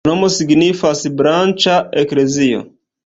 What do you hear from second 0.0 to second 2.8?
La nomo signifas branĉa-eklezio.